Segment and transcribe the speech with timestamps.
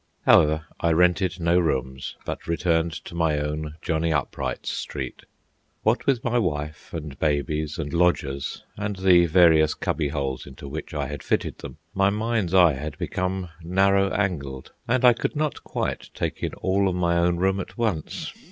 [0.25, 5.21] However, I rented no rooms, but returned to my own Johnny Upright's street.
[5.83, 10.95] What with my wife, and babies, and lodgers, and the various cubby holes into which
[10.95, 15.63] I had fitted them, my mind's eye had become narrow angled, and I could not
[15.63, 18.33] quite take in all of my own room at once.